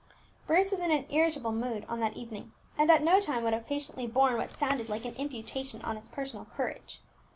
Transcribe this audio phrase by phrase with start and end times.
[0.47, 3.67] Bruce was in an irritable mood on that evening, and at no time would have
[3.67, 6.99] patiently borne what sounded like an imputation on his personal courage.